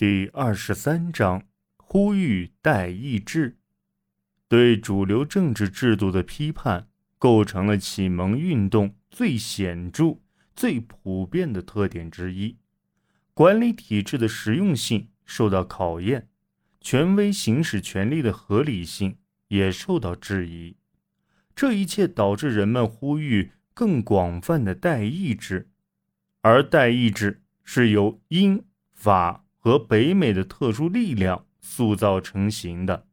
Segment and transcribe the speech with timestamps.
[0.00, 1.42] 第二十三章
[1.76, 3.58] 呼吁代议制，
[4.48, 6.88] 对主流政治制度的批判，
[7.18, 10.16] 构成了启蒙运动最显著、
[10.56, 12.56] 最普遍的特点之一。
[13.34, 16.30] 管理体制的实用性受到考验，
[16.80, 20.78] 权威行使权力的合理性也受到质疑。
[21.54, 25.68] 这一切导致人们呼吁更广泛的代议制，
[26.40, 28.64] 而代议制是由英
[28.94, 29.44] 法。
[29.60, 33.06] 和北美的特殊力量塑造成型的。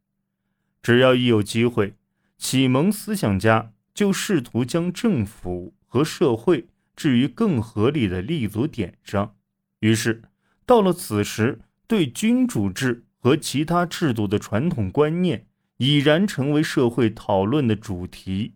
[0.81, 1.95] 只要一有机会，
[2.37, 9.35] 启蒙思想家就试图将政府和社会置于更合理的立足点上。
[9.81, 10.23] 于是，
[10.65, 18.53] 到了此时，对君主制和其他制度的传统观念已然成为社会讨论的主题。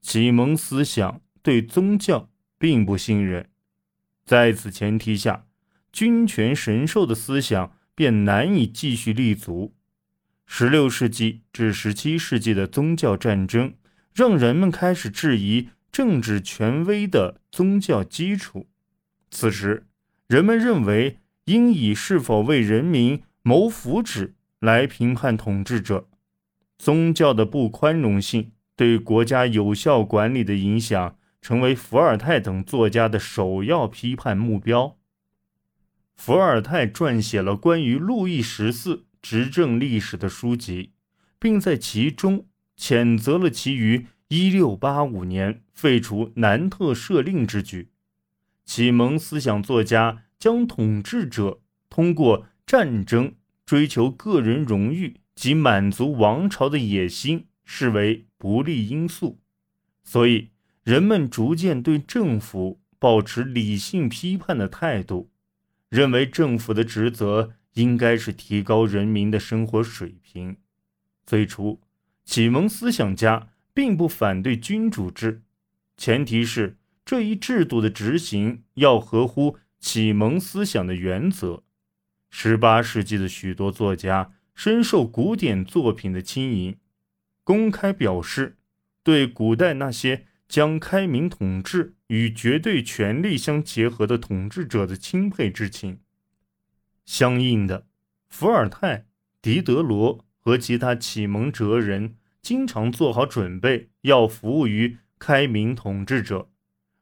[0.00, 3.48] 启蒙思想对宗教并不信任，
[4.26, 5.46] 在此前提下。
[5.94, 9.76] 君权神授的思想便难以继续立足。
[10.44, 13.74] 十六世纪至十七世纪的宗教战争，
[14.12, 18.66] 让人们开始质疑政治权威的宗教基础。
[19.30, 19.86] 此时，
[20.26, 26.08] 人们认为应以是否为人民谋福祉来评判统治者。
[26.76, 34.96] 宗教的不宽容性对国家有效管理的影响，成为伏尔泰等作家的首要批判目标。
[36.16, 40.92] 伏尔泰撰写了关于路易十四执政历史的书籍，
[41.38, 42.46] 并在其中
[42.78, 47.90] 谴责了其于1685年废除南特赦令之举。
[48.64, 53.34] 启蒙思想作家将统治者通过战争
[53.66, 59.40] 追求个人荣誉及满足王朝的野心视为不利因素，
[60.02, 60.50] 所以
[60.82, 65.30] 人们逐渐对政府保持理性批判的态度。
[65.94, 70.56] 认为政府的职责应该是提高人民的生活水平。
[71.24, 71.80] 最初，
[72.24, 75.42] 启蒙思想家并不反对君主制，
[75.96, 81.62] 前提是这一制度的执行要合乎启蒙思想的原则。
[82.28, 86.76] 十八世纪的许多作家深受古典作品的轻盈，
[87.44, 88.56] 公开表示
[89.04, 91.94] 对古代那些将开明统治。
[92.08, 95.98] 与绝对权力相结合的统治者的钦佩之情。
[97.04, 97.88] 相应的，
[98.28, 99.06] 伏尔泰、
[99.42, 106.50] 狄德罗和其他启蒙哲人经常做好准备，要服务于开明统治者，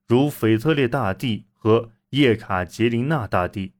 [0.06, 3.75] 如腓特烈大帝和叶卡捷琳娜大帝。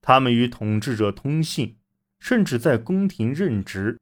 [0.00, 1.76] 他们与统治者通信，
[2.18, 3.98] 甚至在宫廷任职。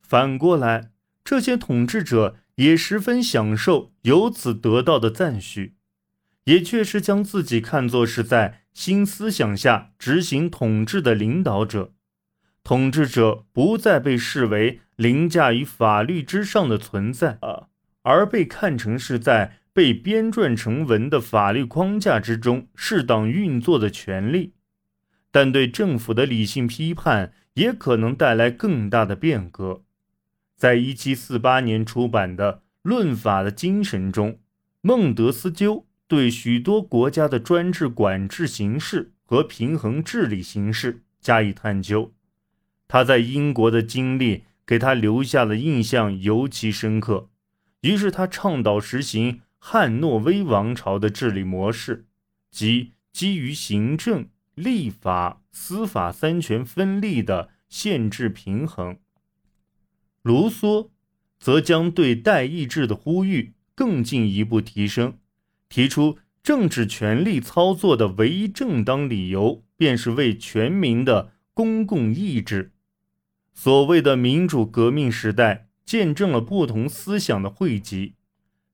[0.00, 0.90] 反过来，
[1.22, 2.38] 这些统治者。
[2.56, 5.74] 也十分享受由此得到的赞许，
[6.44, 11.92] 也确实将自己看作是在新思想下执行统治的领导者。
[12.62, 17.68] 统治者不再被视为凌驾于法律之上的存在啊，
[18.02, 24.54] 而被看成是在被编撰成文的法律框架之中适当运作的权利。
[25.30, 29.82] 但对政府的理性批判也可能带来更大的变革。
[30.56, 34.38] 在一七四八年出版的《论法的精神》中，
[34.80, 42.14] 孟德斯鸠对许多国家的专制管制形式和平衡治理形式加以探究。
[42.88, 47.28] 他在英国的经历给他留下的印象尤其深刻，
[47.82, 52.06] 于是他倡导实行汉诺威王朝的治理模式，
[52.50, 58.96] 即基于行政、立法、司法三权分立的限制平衡。
[60.26, 60.88] 卢梭
[61.38, 65.18] 则将对代议制的呼吁更进一步提升，
[65.68, 72.72] 提出政治权力操作的唯一正当理由便是为全民的公共意志。
[73.54, 78.14] 所谓的民主革命时代见证了不同思想的汇集，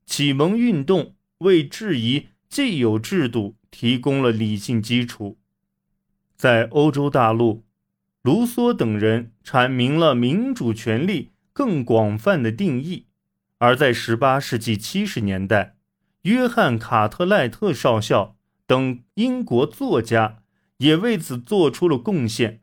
[0.06, 5.36] 启蒙运动为质疑既有制度提供了理性基础。
[6.34, 7.62] 在欧洲大陆，
[8.22, 11.31] 卢梭等人阐明了民主权利。
[11.52, 13.06] 更广泛的定义，
[13.58, 15.76] 而在十八世纪七十年代，
[16.22, 20.38] 约翰·卡特赖特少校等英国作家
[20.78, 22.62] 也为此做出了贡献。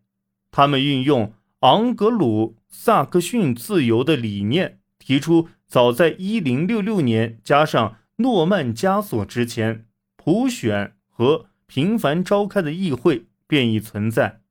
[0.51, 14.41] 他们运用昂格鲁萨克逊自由的理念，提出早在一零六六年加上诺曼加索之前，普选和频繁召开的议会便已存在。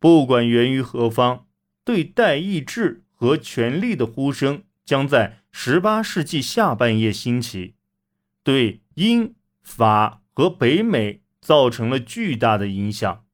[0.00, 1.46] 不管源于何方，
[1.84, 3.04] 对代议制。
[3.20, 7.74] 和权力的呼声将在十八世纪下半叶兴起，
[8.44, 13.24] 对英法和北美造成了巨大的影响。